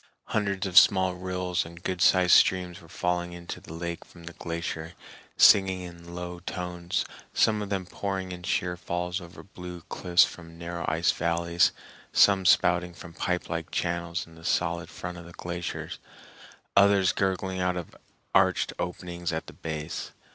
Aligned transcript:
Hundreds 0.29 0.65
of 0.65 0.79
small 0.79 1.13
rills 1.13 1.63
and 1.63 1.83
good 1.83 2.01
sized 2.01 2.33
streams 2.33 2.81
were 2.81 2.87
falling 2.89 3.33
into 3.33 3.61
the 3.61 3.71
lake 3.71 4.03
from 4.03 4.23
the 4.23 4.33
glacier, 4.33 4.93
singing 5.37 5.81
in 5.81 6.15
low 6.15 6.39
tones, 6.39 7.05
some 7.35 7.61
of 7.61 7.69
them 7.69 7.85
pouring 7.85 8.31
in 8.31 8.41
sheer 8.41 8.75
falls 8.75 9.21
over 9.21 9.43
blue 9.43 9.81
cliffs 9.89 10.23
from 10.23 10.57
narrow 10.57 10.85
ice 10.87 11.11
valleys, 11.11 11.71
some 12.11 12.47
spouting 12.47 12.95
from 12.95 13.13
pipelike 13.13 13.69
channels 13.69 14.25
in 14.25 14.33
the 14.33 14.43
solid 14.43 14.89
front 14.89 15.19
of 15.19 15.25
the 15.27 15.33
glacier, 15.33 15.91
others 16.75 17.11
gurgling 17.13 17.59
out 17.59 17.77
of 17.77 17.95
arched 18.33 18.73
openings 18.79 19.31
at 19.31 19.45
the 19.45 19.53
base. 19.53 20.13